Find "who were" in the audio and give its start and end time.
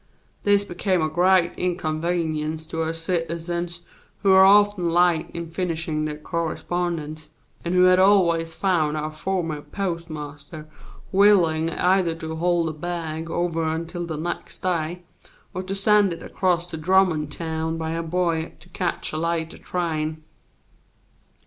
4.23-4.43